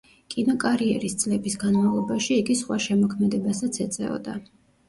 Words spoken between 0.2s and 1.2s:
კინოკარიერის